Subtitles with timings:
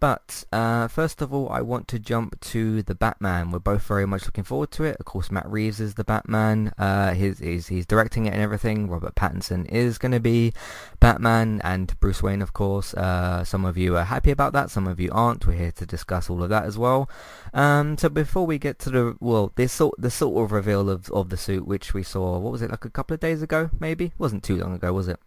[0.00, 3.50] But uh, first of all, I want to jump to the Batman.
[3.50, 4.96] We're both very much looking forward to it.
[5.00, 6.72] Of course, Matt Reeves is the Batman.
[6.78, 8.88] Uh, he's, he's, he's directing it and everything.
[8.88, 10.52] Robert Pattinson is going to be
[11.00, 12.94] Batman and Bruce Wayne, of course.
[12.94, 14.70] Uh, some of you are happy about that.
[14.70, 15.46] Some of you aren't.
[15.46, 17.10] We're here to discuss all of that as well.
[17.52, 21.10] Um, so before we get to the well, this sort the sort of reveal of
[21.10, 23.70] of the suit, which we saw, what was it like a couple of days ago?
[23.80, 25.18] Maybe it wasn't too long ago, was it?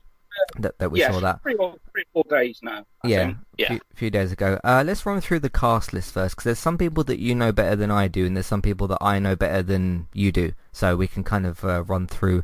[0.57, 1.41] That, that we yeah, saw that.
[1.43, 2.85] Three or, three or four days now.
[3.03, 3.37] I yeah, think.
[3.59, 4.59] a few, few days ago.
[4.63, 7.51] Uh, let's run through the cast list first, because there's some people that you know
[7.51, 10.53] better than I do, and there's some people that I know better than you do.
[10.71, 12.43] So we can kind of uh, run through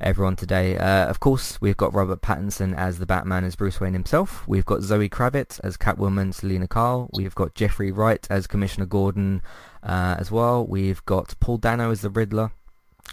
[0.00, 0.76] everyone today.
[0.76, 4.46] Uh, of course, we've got Robert Pattinson as the Batman as Bruce Wayne himself.
[4.46, 7.08] We've got Zoe Kravitz as Catwoman, Selina Kyle.
[7.14, 9.42] We've got Jeffrey Wright as Commissioner Gordon
[9.82, 10.66] uh, as well.
[10.66, 12.52] We've got Paul Dano as the Riddler.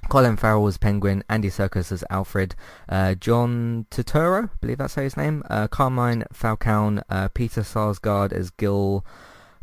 [0.09, 2.55] Colin Farrell as Penguin, Andy Serkis as Alfred,
[2.88, 8.31] uh, John Turturro, I believe that's how his name, uh, Carmine Falcone, uh, Peter Sarsgaard
[8.34, 9.05] as Gil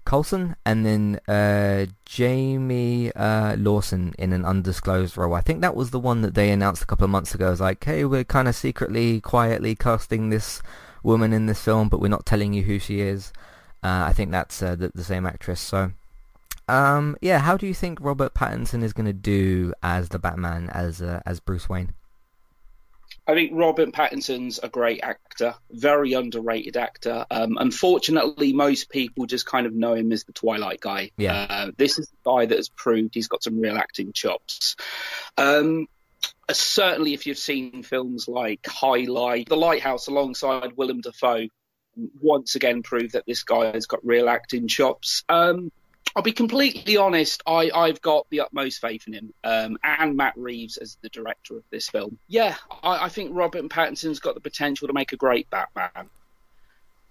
[0.04, 5.34] Colson, and then uh, Jayme uh, Lawson in an undisclosed role.
[5.34, 7.48] I think that was the one that they announced a couple of months ago.
[7.48, 10.62] It was like, hey, we're kind of secretly, quietly casting this
[11.02, 13.32] woman in this film, but we're not telling you who she is.
[13.82, 15.60] Uh, I think that's the, the same actress.
[15.60, 15.92] So
[16.68, 20.68] um, yeah, how do you think Robert Pattinson is going to do as the Batman,
[20.70, 21.92] as uh, as Bruce Wayne?
[23.28, 27.26] I think Robert Pattinson's a great actor, very underrated actor.
[27.28, 31.10] Um, unfortunately, most people just kind of know him as the Twilight guy.
[31.16, 31.46] Yeah.
[31.48, 34.76] Uh, this is the guy that has proved he's got some real acting chops.
[35.36, 35.88] Um,
[36.48, 41.48] uh, certainly, if you've seen films like High Life, The Lighthouse, alongside Willem Dafoe,
[42.20, 45.24] once again proved that this guy has got real acting chops.
[45.28, 45.72] Um,
[46.14, 47.42] I'll be completely honest.
[47.46, 51.56] I, I've got the utmost faith in him, um, and Matt Reeves as the director
[51.56, 52.18] of this film.
[52.28, 56.08] Yeah, I, I think Robert Pattinson's got the potential to make a great Batman.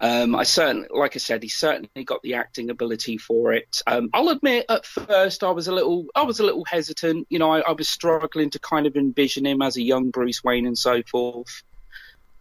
[0.01, 3.81] Um, I certainly, like I said, he's certainly got the acting ability for it.
[3.87, 7.27] Um, I'll admit, at first, I was a little, I was a little hesitant.
[7.29, 10.43] You know, I, I was struggling to kind of envision him as a young Bruce
[10.43, 11.63] Wayne and so forth.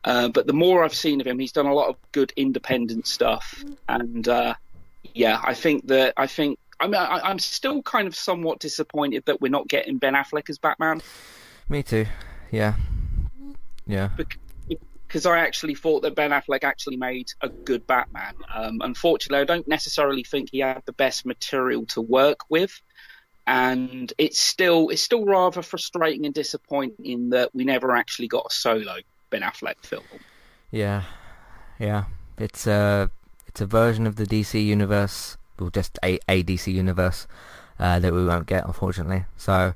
[0.03, 3.07] Uh, but the more I've seen of him, he's done a lot of good independent
[3.07, 4.55] stuff, and uh,
[5.15, 9.25] yeah, I think that I think I mean I, I'm still kind of somewhat disappointed
[9.27, 11.01] that we're not getting Ben Affleck as Batman
[11.69, 12.07] Me too.
[12.51, 12.75] Yeah.
[13.87, 14.11] Yeah.
[15.07, 18.35] because I actually thought that Ben Affleck actually made a good Batman.
[18.53, 22.81] Um, unfortunately, I don't necessarily think he had the best material to work with,
[23.47, 28.55] and it's still it's still rather frustrating and disappointing that we never actually got a
[28.55, 28.97] solo
[29.31, 30.05] Ben Affleck film.
[30.71, 31.03] Yeah.
[31.79, 32.05] Yeah.
[32.39, 33.11] It's a
[33.55, 37.29] it's a version of the DC universe, or just a, a DC universe
[37.79, 39.27] uh, that we won't get, unfortunately.
[39.37, 39.75] So,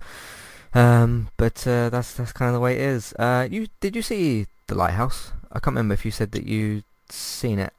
[0.75, 3.13] um, but uh, that's that's kind of the way it is.
[3.13, 5.31] Uh, you did you see the Lighthouse?
[5.53, 7.73] I can't remember if you said that you seen it.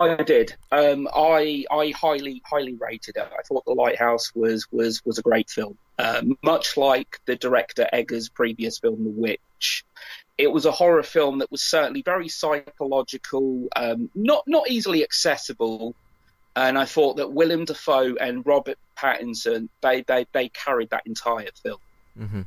[0.00, 0.56] I did.
[0.72, 3.28] Um, I I highly highly rated it.
[3.38, 5.78] I thought The Lighthouse was was was a great film.
[6.00, 9.84] Um, much like the director Eggers' previous film, The Witch,
[10.40, 15.94] it was a horror film that was certainly very psychological, um, not not easily accessible.
[16.56, 21.50] And I thought that Willem Dafoe and Robert Pattinson they they, they carried that entire
[21.62, 21.78] film.
[22.16, 22.42] hmm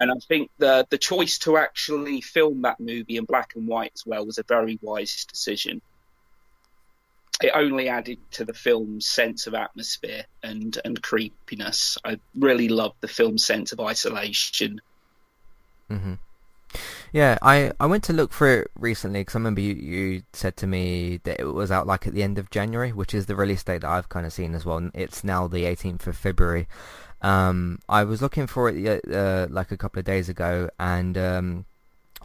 [0.00, 3.92] And I think the the choice to actually film that movie in black and white
[3.94, 5.80] as well was a very wise decision.
[7.42, 11.96] It only added to the film's sense of atmosphere and, and creepiness.
[12.04, 14.82] I really loved the film's sense of isolation.
[15.88, 16.14] hmm
[17.12, 20.56] Yeah, I, I went to look for it recently because I remember you, you said
[20.58, 23.34] to me that it was out like at the end of January, which is the
[23.34, 24.90] release date that I've kind of seen as well.
[24.94, 26.68] It's now the 18th of February.
[27.22, 31.66] Um, I was looking for it uh, like a couple of days ago, and um,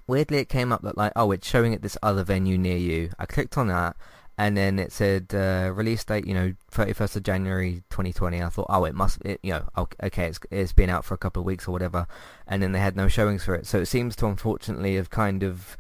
[0.07, 3.09] weirdly it came up that like, oh, it's showing at this other venue near you.
[3.19, 3.97] I clicked on that,
[4.38, 8.44] and then it said uh, release date, you know, 31st of January 2020.
[8.44, 9.66] I thought, oh, it must, it, you know,
[10.03, 12.07] okay, it's it's been out for a couple of weeks or whatever,
[12.45, 13.66] and then they had no showings for it.
[13.66, 15.78] So it seems to unfortunately have kind of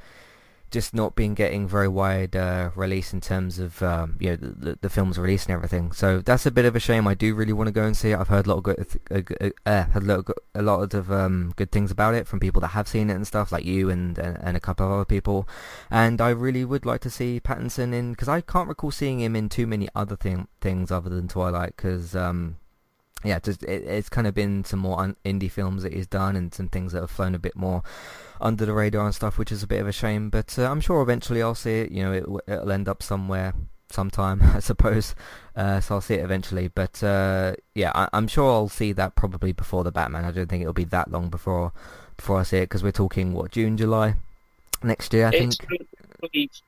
[0.75, 4.77] just not been getting very wide uh, release in terms of um, you know the,
[4.81, 5.93] the, film's release and everything.
[5.93, 7.07] So that's a bit of a shame.
[7.07, 8.19] I do really want to go and see it.
[8.19, 11.09] I've heard a lot of good, uh, uh, heard a lot, of, a lot of
[11.09, 13.89] um, good things about it from people that have seen it and stuff, like you
[13.89, 15.47] and and, and a couple of other people.
[15.89, 19.33] And I really would like to see Pattinson in because I can't recall seeing him
[19.33, 21.77] in too many other thing, things other than Twilight.
[21.77, 22.57] Because um,
[23.25, 26.35] yeah, just it, it's kind of been some more un- indie films that he's done
[26.35, 27.83] and some things that have flown a bit more
[28.39, 30.29] under the radar and stuff, which is a bit of a shame.
[30.29, 31.91] But uh, I'm sure eventually I'll see it.
[31.91, 33.53] You know, it, it'll end up somewhere,
[33.89, 35.15] sometime, I suppose.
[35.55, 36.67] Uh, so I'll see it eventually.
[36.67, 40.25] But uh, yeah, I, I'm sure I'll see that probably before the Batman.
[40.25, 41.71] I don't think it'll be that long before
[42.17, 44.15] before I see it because we're talking what June, July
[44.83, 45.67] next year, I It's think.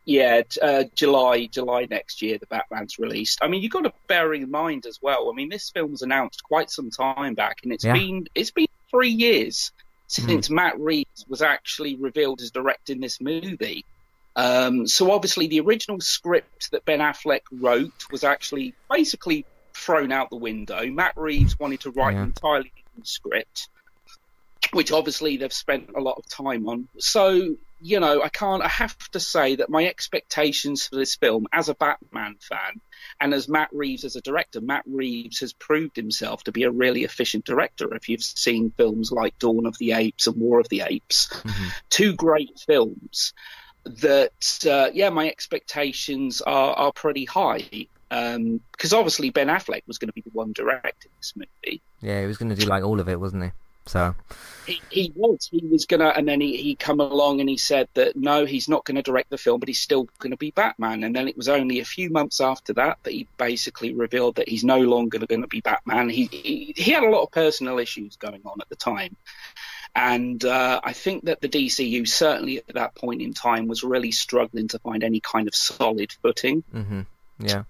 [0.05, 3.39] Yeah, uh, July, July next year, the Batman's released.
[3.41, 5.29] I mean, you've got to bear in mind as well.
[5.29, 7.93] I mean, this film was announced quite some time back, and it's yeah.
[7.93, 9.71] been it's been three years
[10.07, 10.55] since mm.
[10.55, 13.85] Matt Reeves was actually revealed as directing this movie.
[14.35, 20.29] Um, so obviously, the original script that Ben Affleck wrote was actually basically thrown out
[20.29, 20.85] the window.
[20.85, 22.21] Matt Reeves wanted to write yeah.
[22.21, 23.69] an entirely new script,
[24.71, 26.87] which obviously they've spent a lot of time on.
[26.97, 28.63] So you know, I can't.
[28.63, 32.81] I have to say that my expectations for this film, as a Batman fan,
[33.21, 36.71] and as Matt Reeves as a director, Matt Reeves has proved himself to be a
[36.71, 37.93] really efficient director.
[37.93, 41.67] If you've seen films like Dawn of the Apes and War of the Apes, mm-hmm.
[41.89, 43.33] two great films.
[43.83, 49.97] That uh, yeah, my expectations are are pretty high because um, obviously Ben Affleck was
[49.97, 51.81] going to be the one directing this movie.
[52.01, 53.51] Yeah, he was going to do like all of it, wasn't he?
[53.87, 54.15] So
[54.67, 57.87] he, he was he was gonna, and then he he come along and he said
[57.93, 60.51] that no, he's not going to direct the film, but he's still going to be
[60.51, 61.03] Batman.
[61.03, 64.49] And then it was only a few months after that that he basically revealed that
[64.49, 66.09] he's no longer going to be Batman.
[66.09, 69.15] He, he he had a lot of personal issues going on at the time.
[69.95, 74.11] And uh, I think that the DCU, certainly at that point in time, was really
[74.11, 76.63] struggling to find any kind of solid footing.
[76.73, 77.01] Mm-hmm.
[77.39, 77.63] Yeah.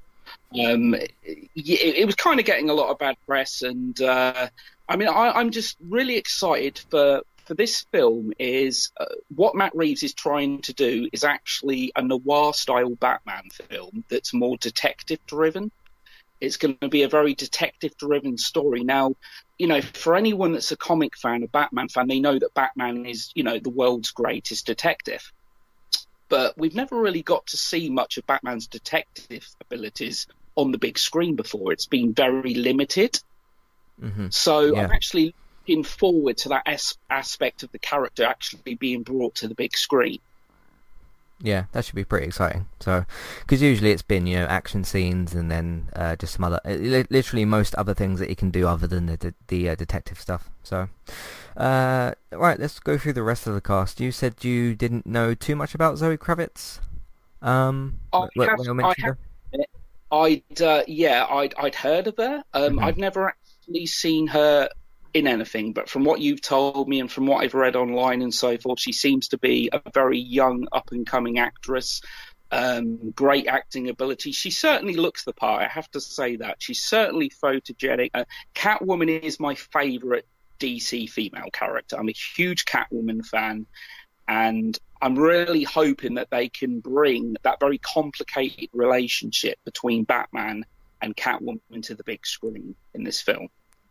[0.53, 4.49] Um, it, it, was kind of getting a lot of bad press, and uh,
[4.89, 8.33] I mean, I, am just really excited for for this film.
[8.39, 9.05] Is uh,
[9.35, 14.33] what Matt Reeves is trying to do is actually a noir style Batman film that's
[14.33, 15.71] more detective driven.
[16.39, 18.83] It's going to be a very detective driven story.
[18.83, 19.15] Now,
[19.57, 23.07] you know, for anyone that's a comic fan, a Batman fan, they know that Batman
[23.07, 25.31] is, you know, the world's greatest detective.
[26.29, 30.99] But we've never really got to see much of Batman's detective abilities on the big
[30.99, 31.71] screen before.
[31.71, 33.19] It's been very limited.
[34.01, 34.27] Mm-hmm.
[34.29, 34.83] So yeah.
[34.83, 39.47] I'm actually looking forward to that as- aspect of the character actually being brought to
[39.47, 40.19] the big screen.
[41.39, 42.65] Yeah, that should be pretty exciting.
[42.79, 43.05] So,
[43.41, 47.45] because usually it's been you know action scenes and then uh, just some other, literally
[47.45, 50.49] most other things that he can do other than the the, the uh, detective stuff.
[50.63, 50.89] So,
[51.55, 53.99] uh, right, let's go through the rest of the cast.
[53.99, 56.79] You said you didn't know too much about Zoe Kravitz.
[57.43, 59.17] Um, I have, I have,
[60.11, 62.43] I'd uh, yeah, I'd I'd heard of her.
[62.55, 62.79] Um, mm-hmm.
[62.79, 63.35] I've never
[63.67, 64.69] actually seen her
[65.13, 68.33] in anything, but from what you've told me and from what I've read online and
[68.33, 72.01] so forth, she seems to be a very young, up and coming actress.
[72.49, 74.31] Um, great acting ability.
[74.31, 75.63] She certainly looks the part.
[75.63, 78.11] I have to say that she's certainly photogenic.
[78.13, 78.23] Uh,
[78.55, 80.23] Catwoman is my favourite
[80.59, 81.97] DC female character.
[81.99, 83.65] I'm a huge Catwoman fan,
[84.29, 90.65] and I'm really hoping that they can bring that very complicated relationship between Batman
[91.01, 93.47] and Catwoman to the big screen in this film.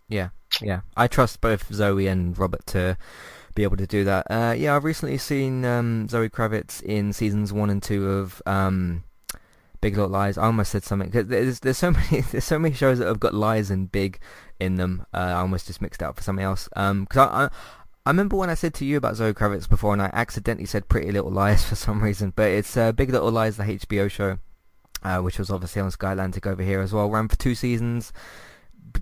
[0.09, 0.29] Yeah,
[0.61, 0.81] yeah.
[0.97, 2.97] I trust both Zoe and Robert to
[3.55, 4.27] be able to do that.
[4.31, 9.03] Uh, yeah, I've recently seen um, Zoe Kravitz in seasons one and two of um,
[9.81, 10.39] Big Little Lies.
[10.39, 13.21] I almost said something because there's there's so many there's so many shows that have
[13.21, 14.21] got lies and big
[14.61, 15.07] in them.
[15.13, 16.69] Uh, I almost just mixed it up for something else.
[16.77, 17.51] Um, because I, I
[18.07, 20.89] I remember when I said to you about Zoe Kravitz before, and I accidentally said
[20.89, 24.39] Pretty Little Lies for some reason, but it's uh, Big Little Lies, the HBO show,
[25.03, 27.11] uh, which was obviously on Sky Atlantic over here as well.
[27.11, 28.13] Ran for two seasons.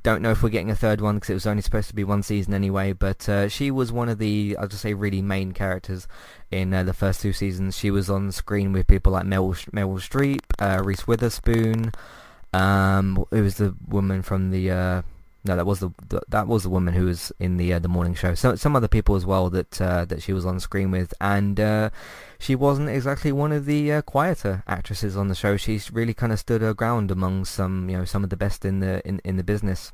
[0.02, 2.04] Don't know if we're getting a third one because it was only supposed to be
[2.04, 2.92] one season anyway.
[2.92, 6.08] But uh, she was one of the, I'll just say, really main characters
[6.50, 7.76] in uh, the first two seasons.
[7.76, 11.92] She was on screen with people like Meryl, Meryl Streep, uh, Reese Witherspoon,
[12.52, 15.02] um, who was the woman from the uh,
[15.46, 15.90] no, that was the,
[16.28, 18.34] that was the woman who was in the uh, the morning show.
[18.34, 21.60] So some other people as well that uh, that she was on screen with, and
[21.60, 21.90] uh,
[22.38, 25.58] she wasn't exactly one of the uh, quieter actresses on the show.
[25.58, 28.64] She's really kind of stood her ground among some you know some of the best
[28.64, 29.92] in the in, in the business.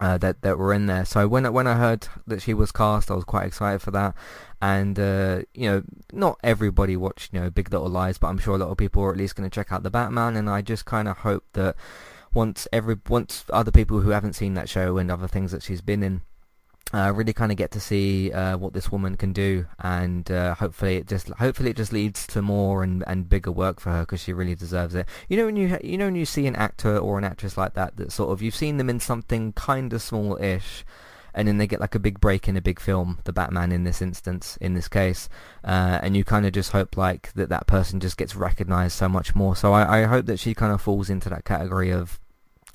[0.00, 1.04] Uh, that that were in there.
[1.04, 4.14] So when when I heard that she was cast, I was quite excited for that.
[4.62, 5.82] And uh, you know,
[6.12, 9.02] not everybody watched you know Big Little Lies, but I'm sure a lot of people
[9.02, 10.36] are at least going to check out the Batman.
[10.36, 11.74] And I just kind of hope that
[12.38, 15.80] once every once other people who haven't seen that show and other things that she's
[15.80, 16.20] been in
[16.94, 20.54] uh, really kind of get to see uh, what this woman can do, and uh,
[20.54, 24.00] hopefully it just hopefully it just leads to more and, and bigger work for her
[24.00, 25.06] because she really deserves it.
[25.28, 27.74] You know when you you know when you see an actor or an actress like
[27.74, 30.84] that that sort of you've seen them in something kind of small-ish,
[31.34, 33.84] and then they get like a big break in a big film, the Batman in
[33.84, 35.28] this instance, in this case,
[35.64, 39.10] uh, and you kind of just hope like that that person just gets recognized so
[39.10, 39.54] much more.
[39.54, 42.18] So I, I hope that she kind of falls into that category of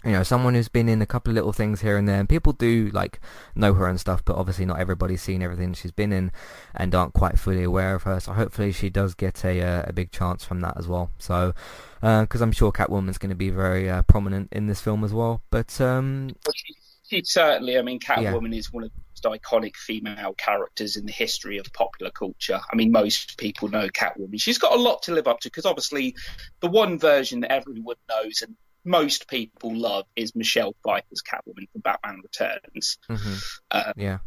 [0.05, 2.27] you know, someone who's been in a couple of little things here and there, and
[2.27, 3.19] people do like
[3.55, 6.31] know her and stuff, but obviously not everybody's seen everything she's been in
[6.75, 8.19] and aren't quite fully aware of her.
[8.19, 11.11] So hopefully she does get a uh, a big chance from that as well.
[11.19, 11.53] So
[12.01, 15.13] because uh, I'm sure Catwoman's going to be very uh, prominent in this film as
[15.13, 15.41] well.
[15.49, 16.75] But um, well, she,
[17.07, 18.59] she, certainly, I mean, Catwoman yeah.
[18.59, 22.59] is one of the most iconic female characters in the history of popular culture.
[22.71, 24.41] I mean, most people know Catwoman.
[24.41, 26.15] She's got a lot to live up to because obviously
[26.59, 31.81] the one version that everyone knows and most people love is Michelle Pfeiffer's Catwoman from
[31.81, 32.97] Batman Returns.
[33.09, 33.33] Mm-hmm.
[33.71, 34.17] Uh, yeah.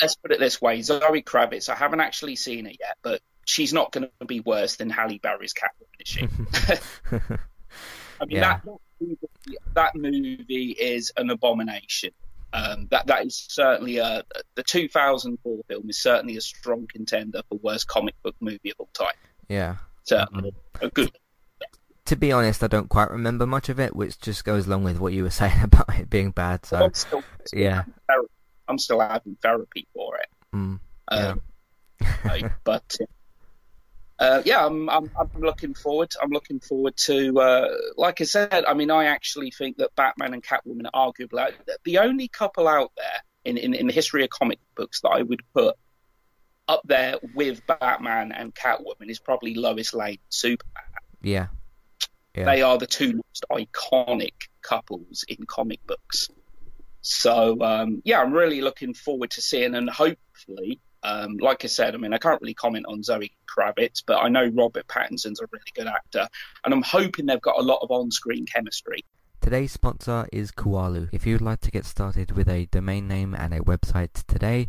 [0.00, 1.68] Let's put it this way: Zoe Kravitz.
[1.68, 5.18] I haven't actually seen it yet, but she's not going to be worse than Halle
[5.18, 6.28] Berry's Catwoman, is she?
[8.20, 8.40] I mean, yeah.
[8.40, 12.12] that, that movie, that movie is an abomination.
[12.52, 14.24] Um, that that is certainly a
[14.56, 18.88] the 2004 film is certainly a strong contender for worst comic book movie of all
[18.92, 19.14] time.
[19.48, 20.86] Yeah, certainly mm-hmm.
[20.86, 21.12] a good.
[22.10, 24.98] To be honest, I don't quite remember much of it, which just goes along with
[24.98, 26.66] what you were saying about it being bad.
[26.66, 27.84] So, I'm still, still yeah,
[28.66, 30.26] I'm still having therapy for it.
[30.52, 30.80] Mm,
[31.12, 31.34] yeah.
[32.28, 32.96] Um, but
[34.18, 36.10] uh, yeah, I'm, I'm, I'm looking forward.
[36.20, 40.34] I'm looking forward to, uh, like I said, I mean, I actually think that Batman
[40.34, 41.52] and Catwoman are arguably
[41.84, 45.22] the only couple out there in, in, in the history of comic books that I
[45.22, 45.76] would put
[46.66, 50.82] up there with Batman and Catwoman is probably Lois Lane Superman.
[51.22, 51.46] Yeah.
[52.34, 52.44] Yeah.
[52.44, 56.28] They are the two most iconic couples in comic books.
[57.02, 61.94] So, um, yeah, I'm really looking forward to seeing and hopefully um, like I said,
[61.94, 65.46] I mean, I can't really comment on Zoe Kravitz, but I know Robert Pattinson's a
[65.50, 66.28] really good actor,
[66.64, 69.04] and I'm hoping they've got a lot of on-screen chemistry.
[69.40, 71.08] Today's sponsor is Kualu.
[71.12, 74.68] If you'd like to get started with a domain name and a website today,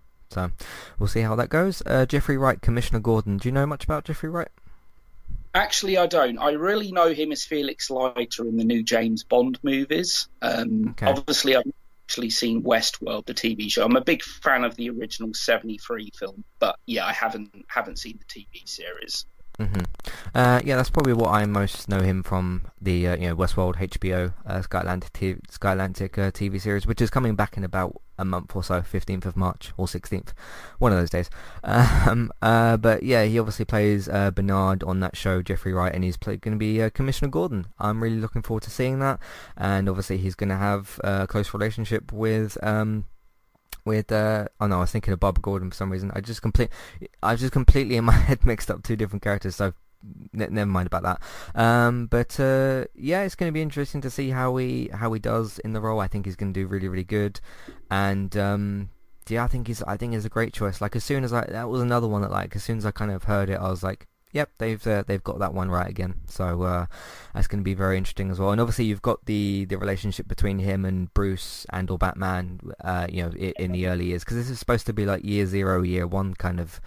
[0.31, 0.51] So
[0.97, 1.83] we'll see how that goes.
[1.85, 3.37] Uh, Jeffrey Wright, Commissioner Gordon.
[3.37, 4.49] Do you know much about Jeffrey Wright?
[5.53, 6.37] Actually, I don't.
[6.37, 10.29] I really know him as Felix Leiter in the new James Bond movies.
[10.41, 11.07] Um, okay.
[11.07, 11.63] Obviously, I've
[12.07, 13.83] actually seen Westworld, the TV show.
[13.83, 18.17] I'm a big fan of the original '73 film, but yeah, I haven't haven't seen
[18.19, 19.25] the TV series.
[19.61, 19.81] Mm-hmm.
[20.33, 23.75] Uh, yeah, that's probably what I most know him from the uh, you know Westworld
[23.75, 27.63] HBO uh, Sky Atlantic, TV, Sky Atlantic uh, TV series, which is coming back in
[27.63, 30.29] about a month or so, 15th of March or 16th,
[30.79, 31.29] one of those days.
[32.01, 36.03] Um, uh, but yeah, he obviously plays uh, Bernard on that show, Jeffrey Wright, and
[36.03, 37.67] he's going to be Commissioner Gordon.
[37.79, 39.19] I'm really looking forward to seeing that,
[39.55, 42.57] and obviously he's going to have a close relationship with.
[42.63, 43.05] Um,
[43.85, 46.11] with uh oh no I was thinking of Bob Gordon for some reason.
[46.13, 46.69] I just complete
[47.21, 49.73] I was just completely in my head mixed up two different characters so
[50.33, 51.21] never mind about that.
[51.59, 55.19] Um but uh yeah it's going to be interesting to see how he how he
[55.19, 55.99] does in the role.
[55.99, 57.39] I think he's going to do really really good.
[57.89, 58.89] And um
[59.29, 60.81] yeah I think he's I think he's a great choice.
[60.81, 62.91] Like as soon as I that was another one that like as soon as I
[62.91, 65.89] kind of heard it I was like Yep, they've uh, they've got that one right
[65.89, 66.15] again.
[66.27, 66.85] So uh,
[67.33, 68.51] that's going to be very interesting as well.
[68.51, 72.59] And obviously, you've got the, the relationship between him and Bruce and or Batman.
[72.83, 75.23] Uh, you know, in, in, the early years because this is supposed to be like
[75.25, 76.79] year zero, year one kind of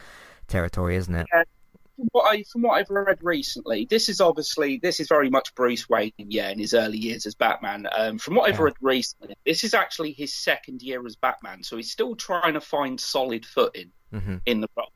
[0.48, 1.26] territory, isn't it?
[1.32, 1.42] Yeah.
[1.96, 5.54] From what, I, from what I've read recently, this is obviously this is very much
[5.54, 7.86] Bruce Wayne, yeah, in his early years as Batman.
[7.96, 8.64] Um, from what I've yeah.
[8.64, 12.60] read recently, this is actually his second year as Batman, so he's still trying to
[12.60, 14.36] find solid footing mm-hmm.
[14.44, 14.90] in the role.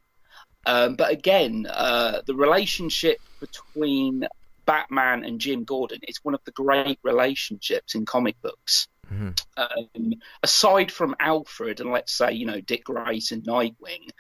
[0.69, 4.27] Um, but again, uh, the relationship between
[4.67, 8.87] Batman and Jim Gordon is one of the great relationships in comic books.
[9.11, 9.31] Mm-hmm.
[9.57, 14.11] Um, aside from Alfred and let's say you know Dick Grayson, Nightwing,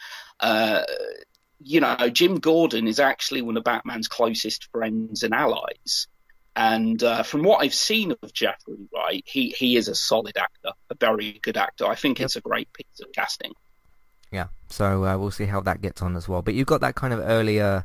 [0.41, 0.85] uh,
[1.61, 6.07] you know Jim Gordon is actually one of Batman's closest friends and allies.
[6.57, 10.73] And uh, from what I've seen of Jeffrey Wright, he he is a solid actor,
[10.89, 11.85] a very good actor.
[11.85, 12.25] I think yep.
[12.25, 13.53] it's a great piece of casting.
[14.31, 16.43] Yeah, so uh, we'll see how that gets on as well.
[16.43, 17.85] But you've got that kind of earlier,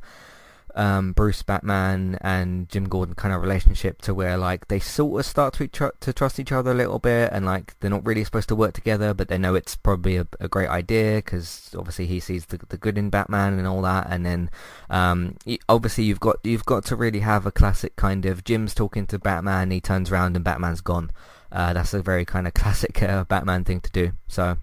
[0.75, 5.25] um, Bruce Batman and Jim Gordon kind of relationship to where like they sort of
[5.25, 8.23] start to tr- to trust each other a little bit and like they're not really
[8.23, 12.07] supposed to work together but they know it's probably a, a great idea because obviously
[12.07, 14.07] he sees the, the good in Batman and all that.
[14.09, 14.49] And then
[14.89, 15.37] um,
[15.69, 19.19] obviously you've got you've got to really have a classic kind of Jim's talking to
[19.19, 21.11] Batman he turns around and Batman's gone.
[21.51, 24.11] Uh, that's a very kind of classic uh, Batman thing to do.
[24.27, 24.57] So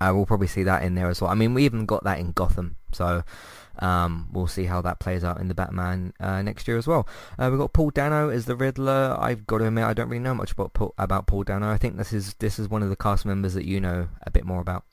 [0.00, 2.32] we'll probably see that in there as well I mean we even got that in
[2.32, 3.22] Gotham so
[3.78, 7.06] um, we'll see how that plays out in the Batman uh, next year as well.
[7.38, 9.16] Uh, we've got Paul Dano as the Riddler.
[9.20, 11.70] I've got to admit, I don't really know much about Paul, about Paul Dano.
[11.70, 14.30] I think this is this is one of the cast members that you know a
[14.30, 14.84] bit more about.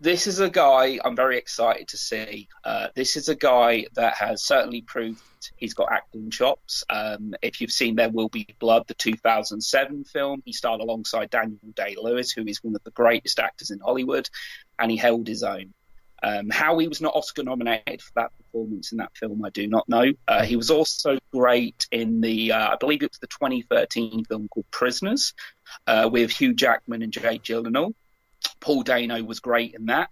[0.00, 2.48] This is a guy I'm very excited to see.
[2.62, 5.20] Uh, this is a guy that has certainly proved
[5.56, 6.84] he's got acting chops.
[6.88, 11.58] Um, if you've seen There Will Be Blood, the 2007 film, he starred alongside Daniel
[11.74, 14.28] Day Lewis, who is one of the greatest actors in Hollywood,
[14.78, 15.74] and he held his own.
[16.22, 19.66] Um, how he was not Oscar nominated for that performance in that film, I do
[19.66, 20.12] not know.
[20.28, 24.46] Uh, he was also great in the, uh, I believe it was the 2013 film
[24.46, 25.34] called Prisoners,
[25.88, 27.94] uh, with Hugh Jackman and Jake Gyllenhaal.
[28.60, 30.10] Paul Dano was great in that.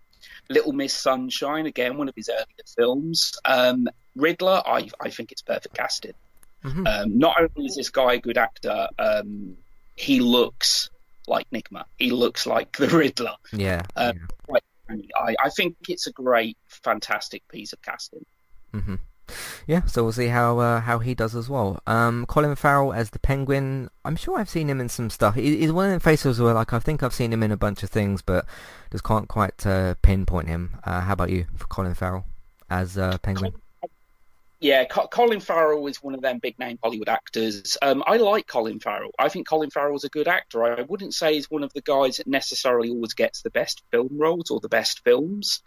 [0.48, 3.34] Little Miss Sunshine, again, one of his earlier films.
[3.44, 6.14] Um, Riddler, I, I think it's perfect casting.
[6.64, 6.86] Mm-hmm.
[6.86, 9.56] Um, not only is this guy a good actor, um,
[9.94, 10.90] he looks
[11.26, 11.84] like Nygma.
[11.98, 13.36] He looks like the Riddler.
[13.52, 13.82] Yeah.
[13.94, 14.96] Um, yeah.
[15.16, 18.24] I, I think it's a great, fantastic piece of casting.
[18.72, 18.94] Mm-hmm.
[19.66, 21.80] Yeah, so we'll see how uh, how he does as well.
[21.86, 23.90] Um, Colin Farrell as the Penguin.
[24.04, 25.34] I'm sure I've seen him in some stuff.
[25.34, 27.56] He, he's one of the faces where like I think I've seen him in a
[27.56, 28.46] bunch of things, but
[28.92, 30.76] just can't quite uh, pinpoint him.
[30.84, 32.24] Uh, how about you for Colin Farrell
[32.70, 33.52] as uh, Penguin?
[34.58, 37.76] Yeah, Colin Farrell is one of them big name Hollywood actors.
[37.82, 39.10] Um, I like Colin Farrell.
[39.18, 40.64] I think Colin Farrell's a good actor.
[40.64, 44.08] I wouldn't say he's one of the guys that necessarily always gets the best film
[44.12, 45.60] roles or the best films.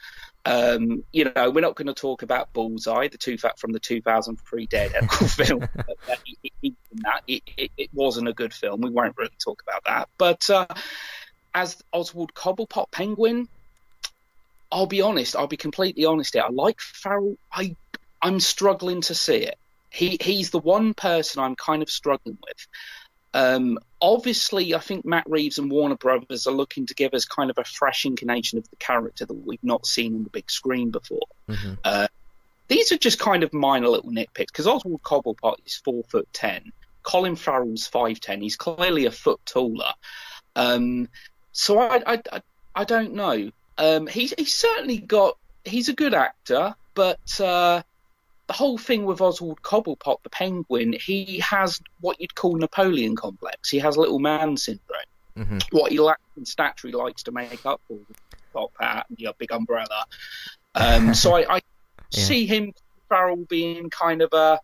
[0.43, 4.65] Um, you know, we're not going to talk about Bullseye, the two from the 2003
[4.65, 5.59] Daredevil film.
[6.01, 8.81] that it, it, it, wasn't a good film.
[8.81, 10.09] We won't really talk about that.
[10.17, 10.65] But uh,
[11.53, 13.47] as Oswald Cobblepot Penguin,
[14.71, 15.35] I'll be honest.
[15.35, 16.43] I'll be completely honest here.
[16.43, 17.35] I like Farrell.
[17.51, 17.75] I
[18.21, 19.57] I'm struggling to see it.
[19.89, 22.67] He he's the one person I'm kind of struggling with.
[23.33, 27.49] Um, obviously, I think Matt Reeves and Warner Brothers are looking to give us kind
[27.49, 30.89] of a fresh incarnation of the character that we've not seen on the big screen
[30.89, 31.27] before.
[31.47, 31.73] Mm-hmm.
[31.83, 32.07] Uh,
[32.67, 36.71] these are just kind of minor little nitpicks because Oswald Cobblepot is four foot ten.
[37.03, 38.41] Colin Farrell's five ten.
[38.41, 39.93] He's clearly a foot taller.
[40.55, 41.09] Um,
[41.51, 42.41] so I, I, I,
[42.75, 43.51] I, don't know.
[43.77, 45.37] Um, he's he's certainly got.
[45.65, 47.81] He's a good actor, but uh,
[48.49, 53.69] the whole thing with Oswald Cobblepot, the penguin, he has what you'd call Napoleon complex.
[53.69, 54.99] He has little man syndrome.
[55.37, 55.57] Mm-hmm.
[55.69, 57.99] What he lacks in stature, he likes to make up for
[58.51, 60.03] top hat and your big umbrella.
[60.73, 61.61] Um, so I, I
[62.09, 62.23] yeah.
[62.23, 62.73] see him,
[63.07, 64.59] Farrell, being kind of a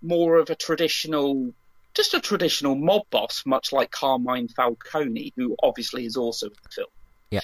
[0.00, 1.52] more of a traditional,
[1.92, 6.70] just a traditional mob boss, much like Carmine Falcone, who obviously is also in the
[6.70, 6.88] film.
[7.30, 7.40] Yeah.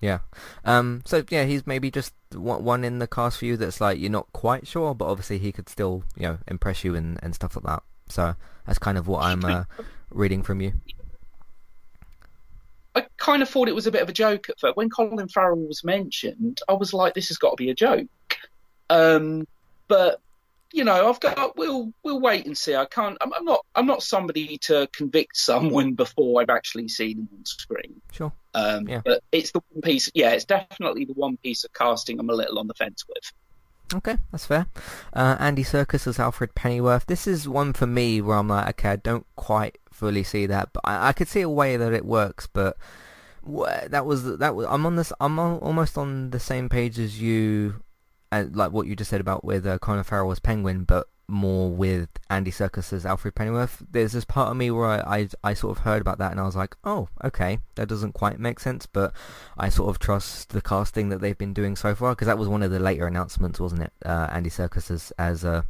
[0.00, 0.20] Yeah.
[0.64, 1.02] Um.
[1.04, 4.32] So yeah, he's maybe just one in the cast for you that's like you're not
[4.32, 7.64] quite sure, but obviously he could still you know impress you and, and stuff like
[7.64, 7.82] that.
[8.08, 8.34] So
[8.66, 9.64] that's kind of what I'm uh,
[10.10, 10.72] reading from you.
[12.94, 14.76] I kind of thought it was a bit of a joke at first.
[14.76, 18.08] When Colin Farrell was mentioned, I was like, this has got to be a joke.
[18.88, 19.46] Um,
[19.86, 20.20] but
[20.72, 22.74] you know, I've got we'll we'll wait and see.
[22.74, 23.16] I can't.
[23.20, 23.64] I'm, I'm, not.
[23.74, 28.00] I'm not somebody to convict someone before I've actually seen them on screen.
[28.12, 28.32] Sure.
[28.54, 29.02] Um, yeah.
[29.04, 30.10] But it's the one piece.
[30.14, 33.32] Yeah, it's definitely the one piece of casting I'm a little on the fence with.
[33.92, 34.66] Okay, that's fair.
[35.12, 37.06] Uh, Andy Serkis as Alfred Pennyworth.
[37.06, 40.72] This is one for me where I'm like, okay, I don't quite fully see that,
[40.72, 42.46] but I, I could see a way that it works.
[42.46, 42.76] But
[43.42, 45.12] that was that was I'm on this.
[45.20, 47.82] I'm on, almost on the same page as you
[48.52, 52.08] like what you just said about with uh, Colin Farrell as Penguin, but more with
[52.28, 53.82] Andy Serkis as Alfred Pennyworth.
[53.90, 56.40] There's this part of me where I, I, I sort of heard about that and
[56.40, 59.12] I was like, oh, okay, that doesn't quite make sense, but
[59.56, 62.48] I sort of trust the casting that they've been doing so far because that was
[62.48, 63.92] one of the later announcements, wasn't it?
[64.04, 65.62] Uh, Andy Serkis as as uh,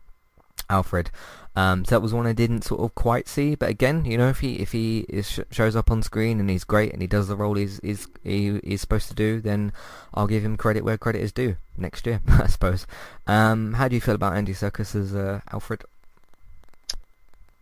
[0.69, 1.11] Alfred.
[1.57, 3.55] Um, so that was one I didn't sort of quite see.
[3.55, 6.65] But again, you know, if he if he is, shows up on screen and he's
[6.65, 9.73] great and he does the role he's, he's he, he's supposed to do, then
[10.15, 12.87] I'll give him credit where credit is due next year, I suppose.
[13.27, 15.85] Um, how do you feel about Andy Serkis as uh, Alfred?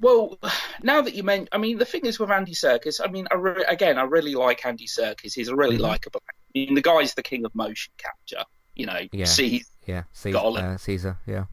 [0.01, 0.39] Well,
[0.83, 3.35] now that you mention, I mean, the thing is with Andy Serkis, I mean, I
[3.35, 5.35] re- again, I really like Andy Serkis.
[5.35, 5.87] He's a really mm-hmm.
[5.87, 6.23] likable.
[6.29, 8.45] I mean, the guy's the king of motion capture.
[8.77, 11.47] You know, yeah, see, yeah, Caesar, uh, Caesar, yeah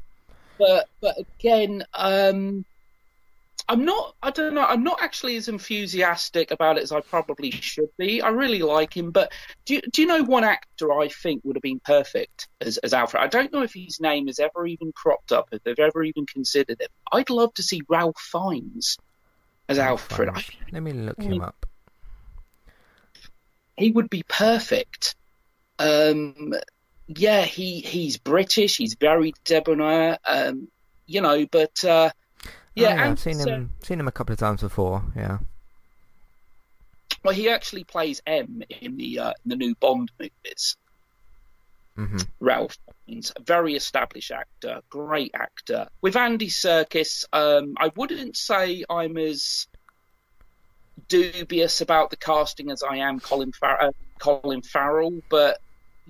[0.57, 2.65] but but again, um,
[3.67, 4.15] I'm not.
[4.21, 4.65] I don't know.
[4.65, 8.21] I'm not actually as enthusiastic about it as I probably should be.
[8.21, 9.31] I really like him, but
[9.65, 12.93] do you, do you know one actor I think would have been perfect as, as
[12.93, 13.23] Alfred?
[13.23, 16.27] I don't know if his name has ever even cropped up, if they've ever even
[16.27, 16.91] considered it.
[17.11, 18.97] I'd love to see Ralph Fiennes
[19.67, 20.29] as Alfred.
[20.71, 21.65] Let me look him up.
[23.77, 25.15] he would be perfect.
[25.79, 26.53] Um,
[27.07, 28.77] yeah, he he's British.
[28.77, 30.17] He's very debonair.
[30.25, 30.67] Um,
[31.05, 32.09] you know, but uh,
[32.75, 35.03] yeah, Oh, I've seen so- him seen him a couple of times before.
[35.15, 35.39] Yeah.
[37.23, 40.77] Well, he actually plays M in the uh, in the new Bond movies.
[41.95, 45.87] hmm Ralph Fiennes, very established actor, great actor.
[46.01, 49.67] With Andy Serkis, um, I wouldn't say I'm as
[51.07, 55.59] dubious about the casting as I am Colin, Far- uh, Colin Farrell, but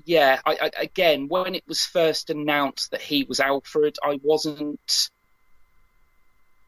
[0.04, 5.10] yeah, I, I, again, when it was first announced that he was Alfred, I wasn't.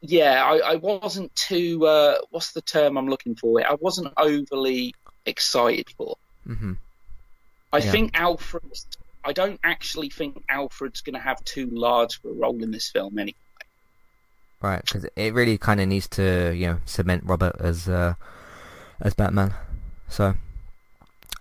[0.01, 1.85] Yeah, I, I wasn't too.
[1.85, 3.59] Uh, what's the term I'm looking for?
[3.65, 4.93] I wasn't overly
[5.25, 6.15] excited for.
[6.45, 6.73] hmm
[7.73, 7.91] I Yeah.
[7.91, 8.63] think Alfred.
[9.23, 12.89] I don't actually think Alfred's going to have too large of a role in this
[12.89, 13.35] film anyway.
[14.61, 18.15] Right, because it really kind of needs to, you know, cement Robert as uh,
[19.01, 19.53] as Batman.
[20.07, 20.35] So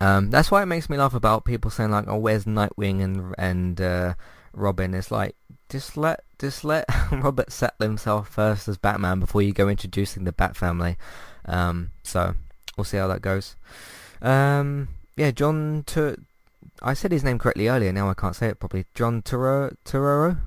[0.01, 3.35] um, that's why it makes me laugh about people saying like, "Oh, where's Nightwing and
[3.39, 4.15] and uh,
[4.53, 5.37] Robin?" It's like
[5.69, 10.33] just let just let Robert settle himself first as Batman before you go introducing the
[10.33, 10.97] Bat family.
[11.47, 12.35] Um, so
[12.77, 13.57] we'll see how that goes.
[14.21, 15.85] Um, yeah, John.
[15.87, 16.19] Tur-
[16.83, 17.93] I said his name correctly earlier.
[17.93, 18.85] Now I can't say it properly.
[18.95, 19.77] John Turturro.
[19.85, 20.41] Turturro?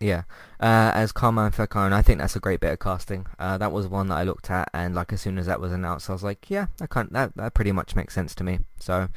[0.00, 0.22] Yeah,
[0.60, 3.26] uh, as Carmine Falcone, I think that's a great bit of casting.
[3.38, 5.72] Uh, that was one that I looked at, and like as soon as that was
[5.72, 8.60] announced, I was like, yeah, that can't, that that pretty much makes sense to me.
[8.78, 9.08] So,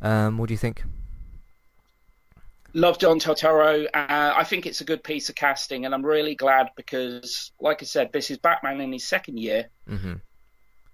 [0.00, 0.82] um, what do you think?
[2.72, 3.86] Love John Turturro.
[3.92, 7.82] Uh, I think it's a good piece of casting, and I'm really glad because, like
[7.82, 10.14] I said, this is Batman in his second year hmm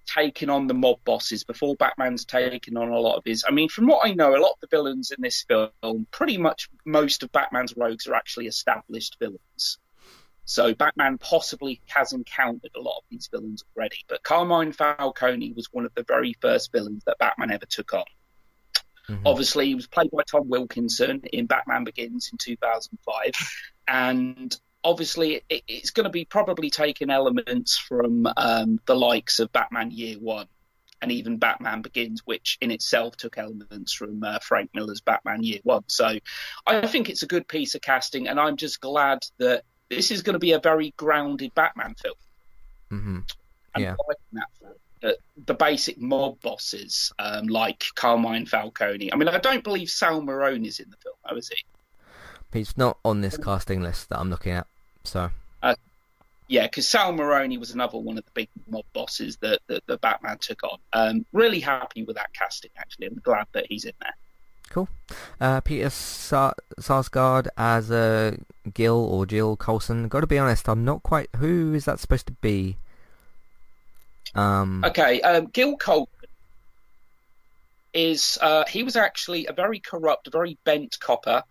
[0.07, 3.45] taking on the mob bosses before Batman's taken on a lot of his.
[3.47, 6.39] I mean, from what I know, a lot of the villains in this film, pretty
[6.39, 9.79] much most of Batman's rogues are actually established villains.
[10.45, 15.67] So Batman possibly has encountered a lot of these villains already, but Carmine Falcone was
[15.73, 18.05] one of the very first villains that Batman ever took on.
[19.09, 23.33] hmm Obviously, he was played by Tom Wilkinson in Batman Begins in 2005,
[23.89, 24.57] and
[24.87, 29.91] obviously it, it's going to be probably taking elements from um, the likes of Batman
[29.91, 30.47] Year One
[31.03, 35.59] and even Batman Begins, which in itself took elements from uh, Frank Miller's Batman Year
[35.65, 35.83] One.
[35.89, 36.19] So
[36.67, 40.23] I think it's a good piece of casting, and I'm just glad that this is
[40.23, 42.15] going to be a very grounded Batman film.
[42.91, 43.19] hmm
[43.75, 43.97] And Yeah.
[44.09, 44.75] liking that film.
[45.03, 49.13] The, the basic mob bosses, um, like Carmine Falcone.
[49.13, 51.63] I mean, I don't believe Sal Maroni is in the film, though, is he?
[52.53, 54.67] He's not on this casting list that I'm looking at.
[55.07, 55.31] So,
[56.49, 60.01] Yeah, because Sal Maroni was another one of the big mob bosses that, that, that
[60.01, 60.79] Batman took on.
[60.93, 63.09] Um, really happy with that casting, actually.
[63.09, 64.15] I'm glad that he's in there.
[64.71, 64.89] cool.
[65.41, 68.37] Uh, Peter Sa- Sarsgaard as uh,
[68.73, 70.07] Gil or Jill Colson.
[70.07, 71.29] Got to be honest, I'm not quite.
[71.37, 72.77] Who is that supposed to be?
[74.37, 74.85] Um.
[74.85, 76.13] Okay, um, Gil Colton
[77.93, 81.43] is uh, he was actually a very corrupt, very bent copper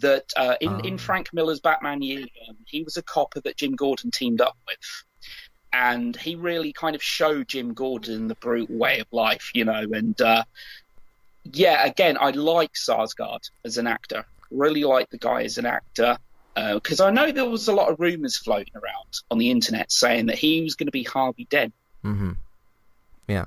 [0.00, 0.98] that uh, in, in Oh.
[0.98, 4.78] Frank Miller's Batman Year One, he was a copper that Jim Gordon teamed up with.
[5.72, 9.84] And he really kind of showed Jim Gordon the brutal way of life, you know.
[9.92, 10.44] And uh,
[11.52, 14.24] yeah, again, I like Sarsgaard as an actor.
[14.50, 16.16] Really like the guy as an actor
[16.54, 20.26] because I know there was a lot of rumors floating around on the internet saying
[20.26, 22.32] that he was going to be Harvey Dent Mm-hmm.
[23.26, 23.46] Yeah.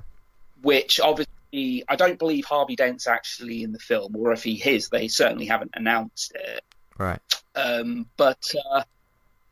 [0.60, 4.88] which obviously I don't believe Harvey Dent's actually in the film, or if he is,
[4.88, 6.64] they certainly haven't announced it.
[6.98, 7.20] Right.
[7.54, 8.82] Um, but uh,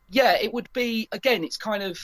[0.09, 1.43] yeah, it would be again.
[1.43, 1.99] It's kind of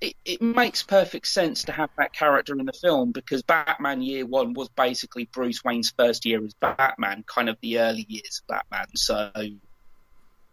[0.00, 4.26] it, it makes perfect sense to have that character in the film because Batman Year
[4.26, 8.48] One was basically Bruce Wayne's first year as Batman, kind of the early years of
[8.48, 8.86] Batman.
[8.96, 9.30] So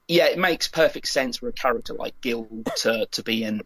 [0.08, 3.62] yeah, it makes perfect sense for a character like Gil to to be in.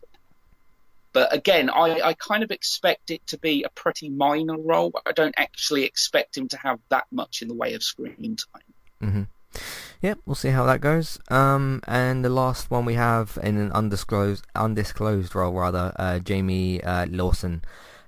[1.15, 4.91] But again, I, I kind of expect it to be a pretty minor role.
[5.05, 8.73] I don't actually expect him to have that much in the way of screen time.
[8.99, 9.23] hmm
[10.01, 11.17] Yep, we'll see how that goes.
[11.29, 16.85] Um, and the last one we have in an undisclosed undisclosed role rather, uh, Jayme
[16.85, 17.61] uh, Lawson.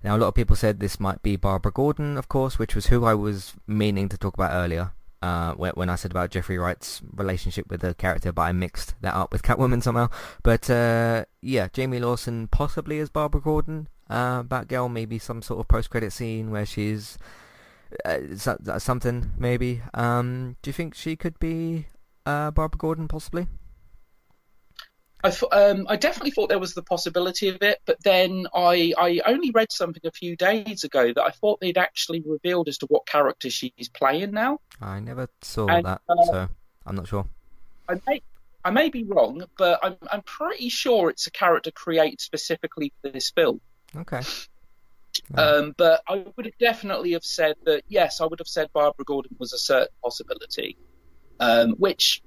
[0.03, 2.87] Now a lot of people said this might be Barbara Gordon, of course, which was
[2.87, 4.91] who I was meaning to talk about earlier.
[5.27, 9.13] Uh, when, I said about Jeffrey Wright's relationship with the character, but I mixed that
[9.13, 10.09] up with Catwoman somehow.
[10.41, 13.89] But uh, yeah, Jayme Lawson possibly as Barbara Gordon.
[14.09, 17.17] Uh, Batgirl, maybe some sort of post-credit scene where she's
[18.05, 19.81] uh, so- something maybe.
[19.93, 21.87] Um, do you think she could be
[22.25, 23.47] uh, Barbara Gordon possibly?
[25.27, 29.21] I, um, I definitely thought there was the possibility of it, but then I, I
[29.25, 32.85] only read something a few days ago that I thought they'd actually revealed as to
[32.87, 34.59] what character she's playing now.
[34.81, 36.49] I never saw and, that, uh, so
[36.85, 37.25] I'm not sure.
[37.89, 38.21] I may,
[38.63, 43.09] I may be wrong, but I'm, I'm pretty sure it's a character created specifically for
[43.09, 43.61] this film.
[43.95, 44.21] Okay.
[45.35, 49.03] Um, but I would have definitely have said that yes, I would have said Barbara
[49.03, 50.77] Gordon was a certain possibility,
[51.39, 52.21] um, which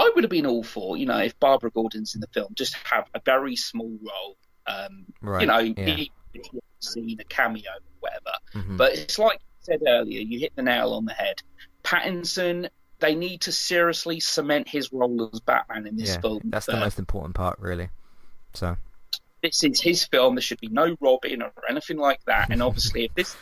[0.00, 0.96] I would have been all for.
[0.96, 4.36] You know, if Barbara Gordon's in the film, just have a very small role.
[4.66, 5.42] Um, right.
[5.42, 6.04] You know, yeah.
[6.78, 8.38] scene, a cameo, whatever.
[8.54, 8.76] Mm-hmm.
[8.78, 11.42] But it's like I said earlier, you hit the nail on the head.
[11.84, 16.40] Pattinson, they need to seriously cement his role as Batman in this yeah, film.
[16.44, 17.90] That's the most important part, really.
[18.54, 18.76] So
[19.42, 20.34] this is his film.
[20.34, 22.50] There should be no Robin or anything like that.
[22.50, 23.36] And obviously, if this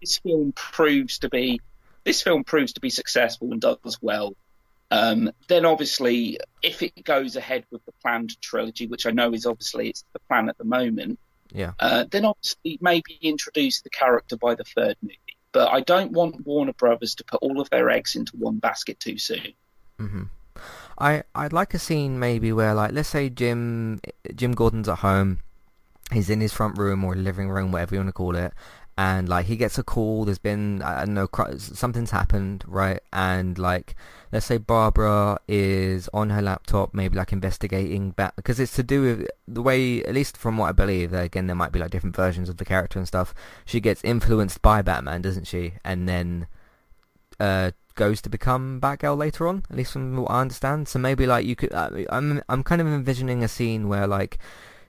[0.00, 1.60] this film proves to be
[2.04, 4.34] this film proves to be successful and does well,
[4.90, 9.46] um, then obviously, if it goes ahead with the planned trilogy, which I know is
[9.46, 11.18] obviously it's the plan at the moment,
[11.52, 15.18] yeah, uh, then obviously maybe introduce the character by the third movie.
[15.52, 18.98] But I don't want Warner Brothers to put all of their eggs into one basket
[19.00, 19.52] too soon.
[19.98, 20.24] Mm-hmm.
[20.98, 24.00] I I'd like a scene maybe where like let's say Jim
[24.34, 25.40] Jim Gordon's at home,
[26.12, 28.52] he's in his front room or living room, whatever you want to call it,
[28.96, 30.24] and like he gets a call.
[30.24, 31.28] There's been I don't know
[31.58, 33.00] something's happened, right?
[33.12, 33.96] And like
[34.32, 39.02] let's say Barbara is on her laptop, maybe like investigating Bat because it's to do
[39.02, 41.12] with the way, at least from what I believe.
[41.12, 43.34] Again, there might be like different versions of the character and stuff.
[43.64, 45.74] She gets influenced by Batman, doesn't she?
[45.84, 46.46] And then
[47.40, 50.88] uh, goes to become Batgirl later on, at least from what I understand.
[50.88, 54.38] So maybe like you could, uh, I'm I'm kind of envisioning a scene where like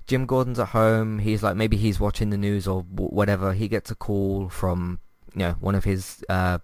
[0.07, 3.53] Jim Gordon's at home, he's like maybe he's watching the news or whatever.
[3.53, 4.99] He gets a call from
[5.33, 6.59] you know one of his uh,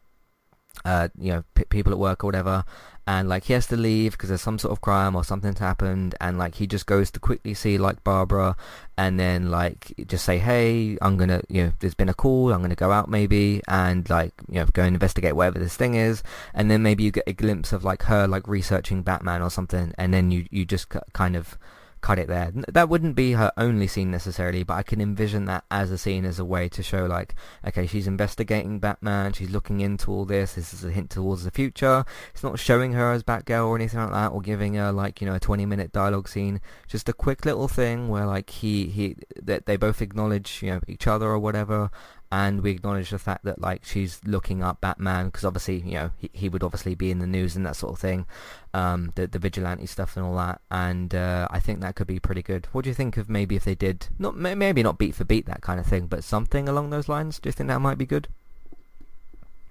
[0.85, 2.63] uh, you know, p- people at work or whatever,
[3.05, 6.15] and like he has to leave because there's some sort of crime or something's happened,
[6.19, 8.55] and like he just goes to quickly see like Barbara,
[8.97, 12.61] and then like just say, hey, I'm gonna, you know, there's been a call, I'm
[12.61, 16.23] gonna go out maybe, and like you know, go and investigate whatever this thing is,
[16.53, 19.93] and then maybe you get a glimpse of like her like researching Batman or something,
[19.97, 21.57] and then you you just kind of
[22.01, 22.51] cut it there.
[22.67, 26.25] That wouldn't be her only scene necessarily, but I can envision that as a scene
[26.25, 27.35] as a way to show like,
[27.65, 31.51] okay, she's investigating Batman, she's looking into all this, this is a hint towards the
[31.51, 32.03] future.
[32.33, 35.27] It's not showing her as Batgirl or anything like that, or giving her like, you
[35.27, 36.59] know, a 20 minute dialogue scene.
[36.87, 40.81] Just a quick little thing where like he, he, that they both acknowledge, you know,
[40.87, 41.91] each other or whatever,
[42.31, 46.11] and we acknowledge the fact that like she's looking up Batman because obviously you know
[46.17, 48.25] he, he would obviously be in the news and that sort of thing,
[48.73, 52.19] um, the the vigilante stuff and all that, and uh, I think that could be
[52.19, 52.67] pretty good.
[52.71, 55.45] What do you think of maybe if they did not maybe not beat for beat
[55.47, 57.39] that kind of thing, but something along those lines?
[57.39, 58.27] Do you think that might be good?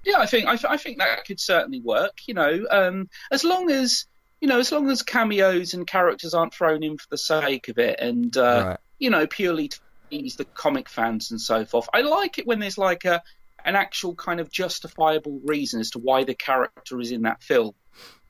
[0.04, 2.20] Yeah, I think I, I think that could certainly work.
[2.26, 4.06] You know, um, as long as
[4.40, 7.78] you know, as long as cameos and characters aren't thrown in for the sake of
[7.78, 8.78] it, and uh, right.
[8.98, 9.78] you know, purely to
[10.10, 11.88] please the comic fans and so forth.
[11.94, 13.22] I like it when there's like a
[13.64, 17.74] an actual kind of justifiable reason as to why the character is in that film.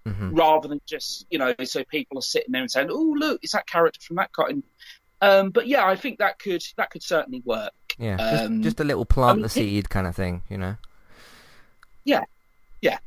[0.06, 0.34] Mm-hmm.
[0.34, 3.52] Rather than just, you know, so people are sitting there and saying, "Oh, look, it's
[3.52, 4.62] that character from that kind."
[5.20, 7.72] Um, but yeah, I think that could that could certainly work.
[7.98, 10.56] Yeah, just, um, just a little plant I mean, the seed kind of thing, you
[10.56, 10.76] know.
[12.04, 12.24] Yeah,
[12.80, 12.98] yeah.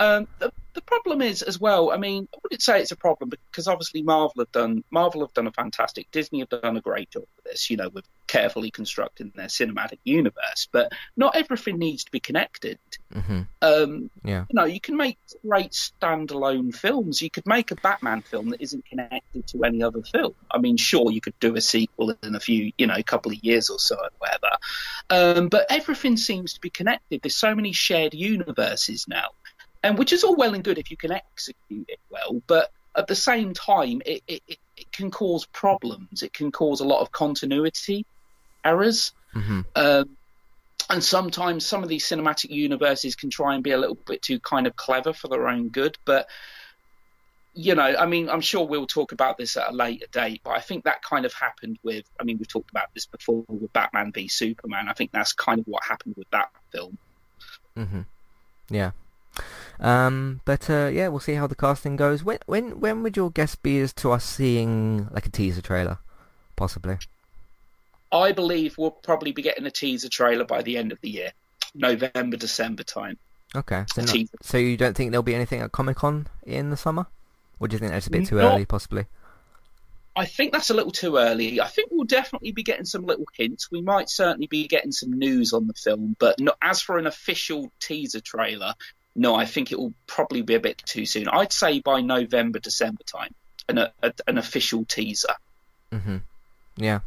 [0.00, 0.26] Um,
[0.74, 1.90] the, problem is as well.
[1.90, 5.32] I mean, I wouldn't say it's a problem because obviously Marvel have done Marvel have
[5.32, 6.10] done a fantastic.
[6.10, 7.70] Disney have done a great job with this.
[7.70, 10.68] You know, with carefully constructing their cinematic universe.
[10.72, 12.78] But not everything needs to be connected.
[13.14, 13.42] Mm-hmm.
[13.60, 14.46] Um, yeah.
[14.48, 17.20] You know, you can make great standalone films.
[17.20, 20.34] You could make a Batman film that isn't connected to any other film.
[20.50, 23.32] I mean, sure, you could do a sequel in a few, you know, a couple
[23.32, 24.56] of years or so, or whatever.
[25.10, 27.20] Um, but everything seems to be connected.
[27.22, 29.28] There's so many shared universes now
[29.82, 33.06] and which is all well and good if you can execute it well, but at
[33.06, 34.42] the same time, it, it,
[34.76, 36.22] it can cause problems.
[36.22, 38.04] It can cause a lot of continuity
[38.64, 39.12] errors.
[39.34, 39.60] Mm-hmm.
[39.74, 40.16] Um,
[40.90, 44.38] and sometimes some of these cinematic universes can try and be a little bit too
[44.40, 45.96] kind of clever for their own good.
[46.04, 46.28] But,
[47.54, 50.50] you know, I mean, I'm sure we'll talk about this at a later date, but
[50.50, 53.72] I think that kind of happened with, I mean, we've talked about this before with
[53.72, 54.88] Batman v Superman.
[54.88, 56.98] I think that's kind of what happened with that film.
[57.76, 58.00] Mm-hmm.
[58.68, 58.90] Yeah.
[59.80, 62.22] Um, but uh, yeah, we'll see how the casting goes.
[62.22, 65.98] When when when would your guess be as to us seeing like a teaser trailer,
[66.56, 66.98] possibly?
[68.12, 71.30] I believe we'll probably be getting a teaser trailer by the end of the year,
[71.74, 73.18] November December time.
[73.54, 76.76] Okay, so, not, so you don't think there'll be anything at Comic Con in the
[76.76, 77.06] summer,
[77.58, 79.06] or do you think that's a bit too not, early, possibly?
[80.14, 81.60] I think that's a little too early.
[81.60, 83.70] I think we'll definitely be getting some little hints.
[83.70, 87.06] We might certainly be getting some news on the film, but not, as for an
[87.06, 88.74] official teaser trailer,
[89.14, 91.28] no, I think it will probably be a bit too soon.
[91.28, 93.34] I'd say by November, December time.
[93.68, 95.34] an, a, an official teaser.
[95.92, 96.18] Mm-hmm.
[96.76, 97.00] Yeah.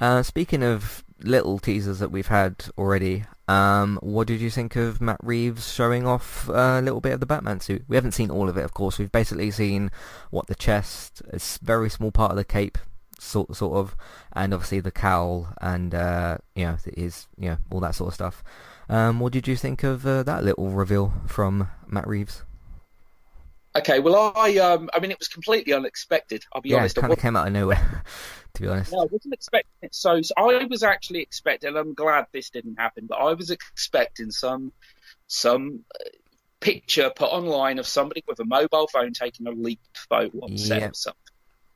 [0.00, 5.00] Uh, speaking of little teasers that we've had already, um, what did you think of
[5.00, 7.84] Matt Reeves showing off a little bit of the Batman suit?
[7.88, 8.98] We haven't seen all of it, of course.
[8.98, 9.90] We've basically seen
[10.30, 12.78] what the chest, a very small part of the cape,
[13.18, 13.96] sort sort of,
[14.32, 18.14] and obviously the cowl and uh, you know his you know all that sort of
[18.14, 18.42] stuff.
[18.90, 22.42] Um, what did you think of uh, that little reveal from Matt Reeves?
[23.76, 26.44] Okay, well, I um, I mean, it was completely unexpected.
[26.52, 26.98] I'll be yeah, honest.
[26.98, 28.02] it kind of came out of nowhere,
[28.54, 28.90] to be honest.
[28.90, 29.94] No, I wasn't expecting it.
[29.94, 31.76] So, so I was actually expecting.
[31.76, 34.72] I'm glad this didn't happen, but I was expecting some
[35.28, 36.08] some uh,
[36.58, 40.80] picture put online of somebody with a mobile phone taking a leaked photo on set
[40.80, 40.90] Yep.
[40.90, 41.20] or something.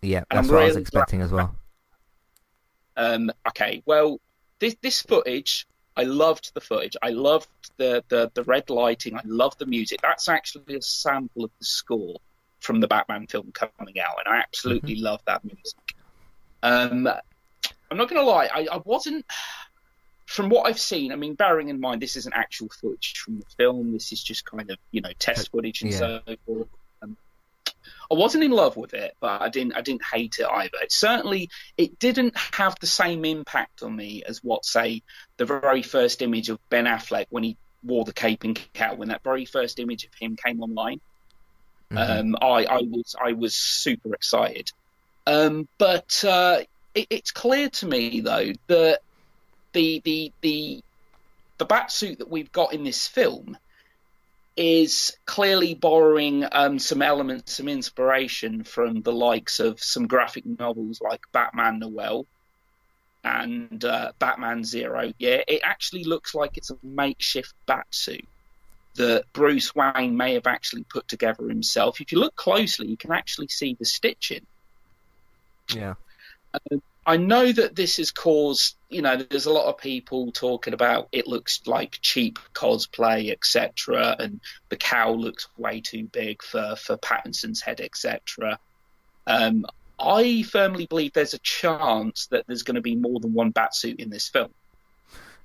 [0.02, 1.54] Yeah, that's what I was really expecting as well.
[2.96, 4.20] Um, okay, well,
[4.58, 6.96] this this footage, I loved the footage.
[7.02, 9.16] I loved the, the, the red lighting.
[9.16, 10.00] I loved the music.
[10.02, 12.16] That's actually a sample of the score
[12.60, 15.78] from the Batman film coming out, and I absolutely love that music.
[16.62, 19.24] Um, I'm not going to lie, I, I wasn't.
[20.26, 23.44] From what I've seen, I mean, bearing in mind this isn't actual footage from the
[23.58, 25.98] film, this is just kind of you know test footage and Yeah.
[25.98, 26.68] so forth.
[28.10, 30.78] I wasn't in love with it, but I didn't I didn't hate it either.
[30.82, 35.02] It certainly it didn't have the same impact on me as what say
[35.36, 39.08] the very first image of Ben Affleck when he wore the cape and cowl when
[39.08, 41.00] that very first image of him came online.
[41.90, 42.20] Mhm.
[42.20, 44.70] Um, I, I was I was super excited,
[45.26, 46.60] um, but uh,
[46.94, 49.00] it, it's clear to me though that
[49.72, 50.82] the the the
[51.58, 53.56] the bat suit that we've got in this film
[54.56, 61.00] is clearly borrowing um, some elements, some inspiration from the likes of some graphic novels
[61.00, 62.26] like Batman Noel
[63.24, 65.12] and uh, Batman Zero.
[65.18, 68.26] Yeah, it actually looks like it's a makeshift bat suit
[68.96, 72.00] that Bruce Wayne may have actually put together himself.
[72.00, 74.46] If you look closely, you can actually see the stitching.
[75.74, 75.94] yeah.
[77.06, 81.08] I know that this has caused, you know, there's a lot of people talking about
[81.12, 84.40] it looks like cheap cosplay, etc., and
[84.70, 88.58] the cowl looks way too big for for Pattinson's head, etc.
[89.26, 89.66] Um,
[89.98, 94.00] I firmly believe there's a chance that there's going to be more than one batsuit
[94.00, 94.50] in this film.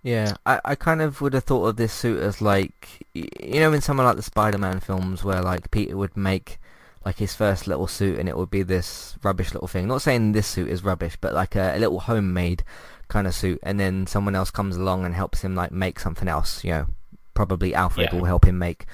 [0.02, 3.74] Yeah, I, I kind of would have thought of this suit as like, you know,
[3.74, 6.58] in some of like the Spider-Man films where like Peter would make
[7.05, 9.88] like his first little suit and it would be this rubbish little thing.
[9.88, 12.63] Not saying this suit is rubbish, but like a, a little homemade
[13.07, 16.27] kind of suit, and then someone else comes along and helps him like make something
[16.27, 16.63] else.
[16.63, 16.85] You know,
[17.33, 18.19] probably Alfred Yeah.
[18.19, 18.85] will help him make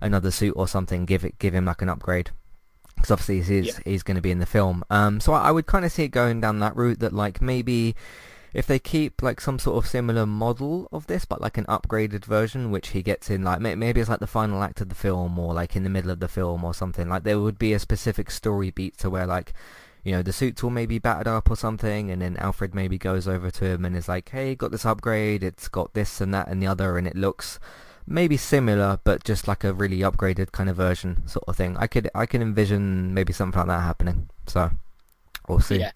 [0.00, 1.06] another suit or something.
[1.06, 2.30] Give it, give him like an upgrade.
[2.96, 3.80] Because obviously he's Yeah.
[3.84, 4.84] he's going to be in the film.
[4.90, 7.00] Um, so I, I would kind of see it going down that route.
[7.00, 7.96] That like maybe
[8.54, 12.24] if they keep like some sort of similar model of this, but like an upgraded
[12.24, 15.38] version, which he gets in like maybe it's like the final act of the film
[15.38, 17.08] or like in the middle of the film or something.
[17.08, 19.52] Like there would be a specific story beat to where like
[20.04, 23.26] you know the suits will maybe battered up or something, and then Alfred maybe goes
[23.26, 25.42] over to him and is like, "Hey, got this upgrade.
[25.42, 27.58] It's got this and that and the other, and it looks."
[28.06, 31.76] Maybe similar, but just like a really upgraded kind of version, sort of thing.
[31.78, 34.28] I could I can envision maybe something like that happening.
[34.46, 34.70] So,
[35.48, 35.80] we'll see.
[35.80, 35.92] Yeah.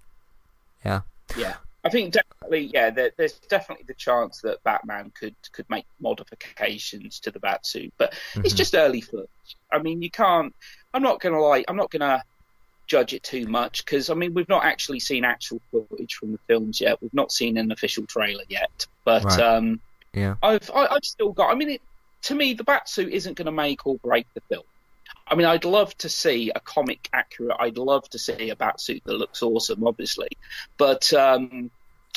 [0.84, 1.00] Yeah.
[1.36, 2.70] Yeah, I think definitely.
[2.72, 7.92] Yeah, there, there's definitely the chance that Batman could could make modifications to the Batsuit,
[7.98, 8.56] but it's Mhm.
[8.56, 9.28] just early footage.
[9.72, 10.54] I mean, you can't.
[10.92, 11.64] I'm not gonna like.
[11.68, 12.22] I'm not gonna
[12.86, 16.38] judge it too much because I mean we've not actually seen actual footage from the
[16.48, 17.00] films yet.
[17.02, 19.40] We've not seen an official trailer yet, but Right.
[19.40, 19.80] um,
[20.14, 20.36] Yeah.
[20.42, 21.50] I've I, I've still got.
[21.50, 21.82] I mean, it,
[22.22, 24.64] to me, the Batsuit isn't going to make or break the film.
[25.30, 27.56] I mean, I'd love to see a comic accurate.
[27.58, 30.28] I'd love to see a Batsuit that looks awesome, obviously,
[30.76, 31.70] but um,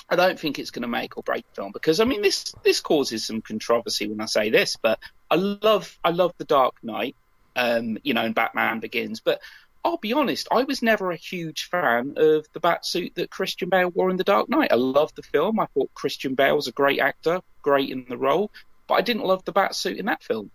[0.09, 2.81] I don't think it's going to make or break film because I mean, this this
[2.81, 7.15] causes some controversy when I say this, but I love I love the Dark Knight,
[7.55, 9.41] um, you know, and Batman Begins, but.
[9.83, 13.89] I'll be honest, I was never a huge fan of the Batsuit that Christian Bale
[13.89, 14.71] wore in The Dark Knight.
[14.71, 15.59] I loved the film.
[15.59, 18.51] I thought Christian Bale was a great actor, great in the role,
[18.85, 20.51] but I didn't love the Batsuit in that film,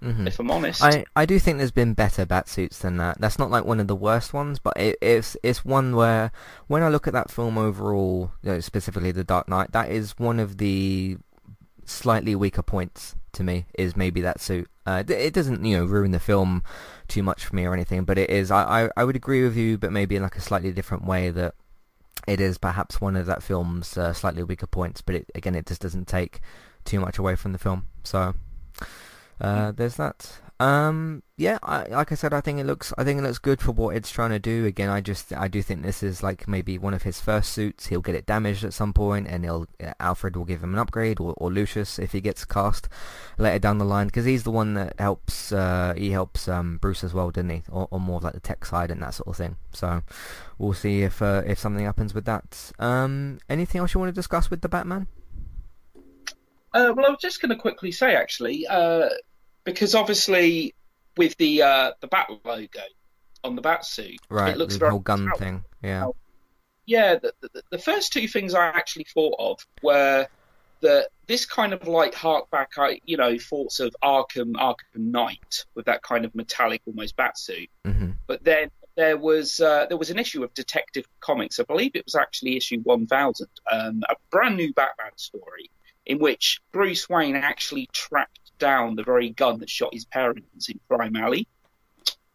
[0.00, 0.82] hmm if I'm honest.
[0.82, 3.20] I, I do think there's been better Batsuits than that.
[3.20, 6.30] That's not like one of the worst ones, but it, it's it's one where
[6.68, 10.16] when I look at that film overall, you know, specifically The Dark Knight, that is
[10.18, 11.16] one of the
[11.84, 13.66] slightly weaker points to me.
[13.76, 14.68] Is maybe that suit.
[14.86, 16.62] Uh, it- it doesn't you know ruin the film
[17.08, 18.50] too much for me or anything, but it is.
[18.52, 21.30] I, I, I would agree with you, but maybe in like a slightly different way
[21.30, 21.54] that
[22.26, 25.00] it is perhaps one of that film's uh, slightly weaker points.
[25.00, 26.40] But it, again, it just doesn't take
[26.84, 27.88] too much away from the film.
[28.04, 28.34] So.
[29.40, 30.40] Uh, there's that.
[30.60, 33.60] Um, yeah, I, like I said, I think it looks, I think it looks good
[33.60, 34.64] for what it's trying to do.
[34.66, 37.86] Again, I just, I do think this is like maybe one of his first suits.
[37.86, 40.80] He'll get it damaged at some point, and he'll uh, Alfred will give him an
[40.80, 42.88] upgrade, or, or Lucius if he gets cast
[43.38, 47.04] later down the line, because he's the one that helps, uh, he helps um, Bruce
[47.04, 47.62] as well, didn't he?
[47.70, 49.56] Or, or more of like the tech side and that sort of thing.
[49.72, 50.02] So
[50.58, 52.72] we'll see if uh, if something happens with that.
[52.80, 55.06] Um, anything else you want to discuss with the Batman?
[56.74, 59.08] Uh, well, I was just going to quickly say actually, uh,
[59.72, 60.74] because obviously
[61.16, 62.80] with the uh, the bat logo
[63.44, 65.64] on the bat suit, Right, it looks the very whole gun thing.
[65.82, 66.08] Yeah.
[66.86, 70.26] yeah, the, the, the first two things I actually thought of were
[70.80, 75.64] that this kind of like hark back, I you know, thoughts of Arkham, Arkham Knight
[75.74, 77.68] with that kind of metallic, almost bat suit.
[77.84, 81.92] hmm But then there was uh, there was an issue of Detective Comics, I believe
[81.94, 85.70] it was actually issue 1000, um, a brand new Batman story
[86.08, 90.80] in which Bruce Wayne actually tracked down the very gun that shot his parents in
[90.88, 91.46] Crime Alley,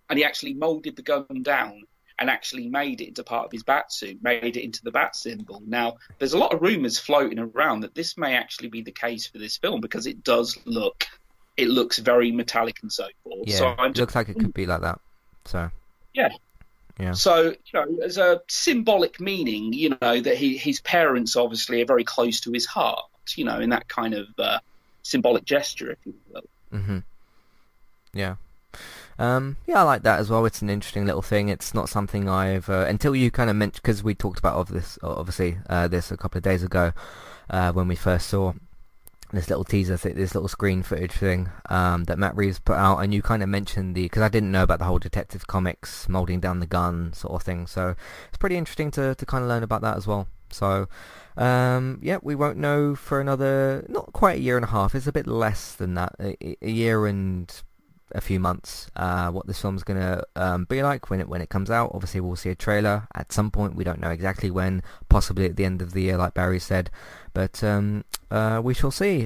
[0.09, 1.83] and he actually molded the gun down
[2.19, 5.15] and actually made it into part of his bat suit, made it into the bat
[5.15, 5.61] symbol.
[5.65, 9.27] Now, there's a lot of rumours floating around that this may actually be the case
[9.27, 11.05] for this film because it does look,
[11.57, 13.47] it looks very metallic and so forth.
[13.47, 14.99] Yeah, so I'm it looks like it could be like that.
[15.45, 15.71] So
[16.13, 16.29] Yeah.
[16.99, 17.13] Yeah.
[17.13, 21.87] So, you know, as a symbolic meaning, you know, that he, his parents obviously are
[21.87, 23.05] very close to his heart,
[23.35, 24.59] you know, in that kind of uh,
[25.03, 26.43] symbolic gesture, if you will.
[26.71, 26.99] hmm
[28.13, 28.35] Yeah.
[29.19, 30.45] Um, yeah, I like that as well.
[30.45, 31.49] It's an interesting little thing.
[31.49, 34.69] It's not something I've uh, until you kind of mentioned because we talked about of
[34.69, 36.93] this obviously uh, this a couple of days ago
[37.49, 38.53] uh, when we first saw
[39.31, 42.99] this little teaser, th- this little screen footage thing um, that Matt Reeves put out,
[42.99, 46.07] and you kind of mentioned the because I didn't know about the whole Detective Comics
[46.07, 47.67] molding down the gun sort of thing.
[47.67, 47.95] So
[48.29, 50.27] it's pretty interesting to to kind of learn about that as well.
[50.53, 50.87] So
[51.37, 54.95] um, yeah, we won't know for another not quite a year and a half.
[54.95, 57.51] It's a bit less than that, a, a year and
[58.13, 58.87] a few months.
[58.95, 61.91] Uh, what this film's gonna um, be like when it when it comes out.
[61.93, 63.75] Obviously, we'll see a trailer at some point.
[63.75, 64.83] We don't know exactly when.
[65.09, 66.91] Possibly at the end of the year, like Barry said.
[67.33, 69.21] But um, uh, we shall see.